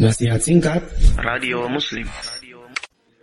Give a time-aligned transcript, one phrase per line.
[0.00, 0.80] Nasihat singkat
[1.20, 2.08] Radio Muslim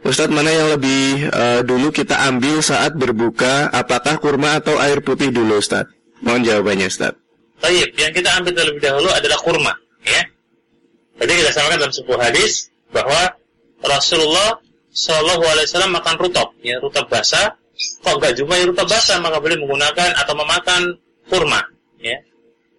[0.05, 5.33] Ustadz mana yang lebih uh, dulu kita ambil saat berbuka Apakah kurma atau air putih
[5.33, 5.89] dulu Ustadz?
[6.21, 7.17] Mohon jawabannya Ustadz
[7.65, 9.73] Baik, yang kita ambil terlebih dahulu adalah kurma
[10.05, 10.21] ya.
[11.17, 13.25] Jadi kita sampaikan dalam sebuah hadis bahwa
[13.81, 14.61] Rasulullah
[14.93, 17.57] Shallallahu Alaihi Wasallam makan rutop, ya rutop basah.
[18.05, 20.81] Kok nggak jumpai rutop basah maka boleh menggunakan atau memakan
[21.25, 21.61] kurma,
[21.97, 22.17] ya.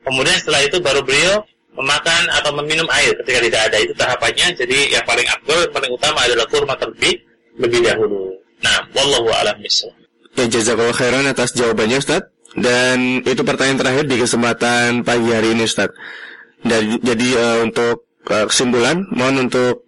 [0.06, 1.42] Kemudian setelah itu baru beliau
[1.78, 4.46] memakan atau meminum air ketika tidak ada itu tahapannya.
[4.58, 7.14] Jadi yang paling abdul, yang paling utama adalah kurma terlebih
[7.58, 8.34] lebih dahulu.
[8.58, 9.94] Nah, wallahu a'lam bishawab.
[10.34, 12.26] Ya jazakallah khairan atas jawabannya Ustaz.
[12.58, 15.94] Dan itu pertanyaan terakhir di kesempatan pagi hari ini Ustaz.
[16.66, 19.86] Dan jadi uh, untuk uh, kesimpulan, mohon untuk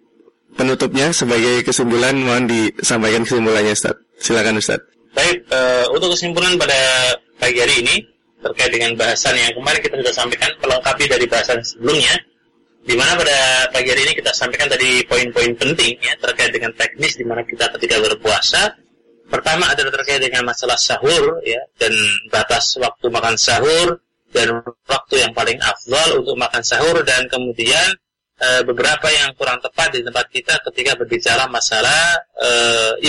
[0.55, 3.95] penutupnya sebagai kesimpulan mohon disampaikan kesimpulannya Ustaz.
[4.19, 4.79] Silakan Ustaz.
[5.11, 6.79] Baik, uh, untuk kesimpulan pada
[7.35, 7.95] pagi hari ini
[8.41, 12.17] terkait dengan bahasan yang kemarin kita sudah sampaikan melengkapi dari bahasan sebelumnya
[12.81, 17.13] di mana pada pagi hari ini kita sampaikan tadi poin-poin penting ya terkait dengan teknis
[17.13, 18.73] di mana kita ketika berpuasa
[19.29, 21.93] pertama adalah terkait dengan masalah sahur ya dan
[22.33, 24.01] batas waktu makan sahur
[24.33, 27.93] dan waktu yang paling afdal untuk makan sahur dan kemudian
[28.39, 32.49] e, beberapa yang kurang tepat di tempat kita ketika berbicara masalah e,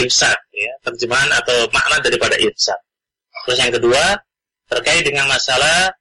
[0.02, 2.76] imsak ya terjemahan atau makna daripada imsak.
[3.46, 4.18] Terus yang kedua
[4.72, 5.92] terkait dengan masalah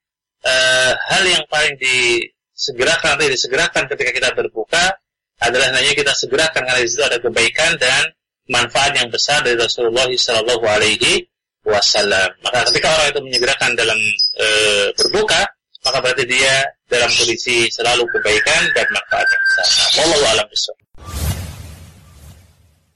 [0.47, 4.95] uh, hal yang paling disegerakan atau disegerakan ketika kita berbuka
[5.41, 8.13] adalah hanya kita segerakan karena di situ ada kebaikan dan
[8.49, 11.25] manfaat yang besar dari Rasulullah Shallallahu Alaihi
[11.65, 12.29] Wasallam.
[12.45, 13.97] Maka ketika orang itu menyegerakan dalam
[14.37, 14.47] e,
[14.97, 15.41] berbuka,
[15.81, 19.65] maka berarti dia dalam kondisi selalu kebaikan dan manfaat yang besar.
[20.45, 20.75] Besar.